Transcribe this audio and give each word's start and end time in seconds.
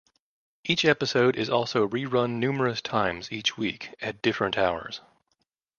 Each 0.63 0.83
episode 0.83 1.35
is 1.35 1.47
also 1.47 1.85
re-run 1.85 2.39
numerous 2.39 2.81
times 2.81 3.31
each 3.31 3.55
week 3.55 3.93
at 4.01 4.23
different 4.23 4.57
hours. 4.57 4.99